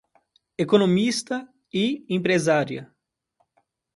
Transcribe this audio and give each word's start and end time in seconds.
Economista 0.57 1.47
e 1.71 2.03
empresária 2.09 2.91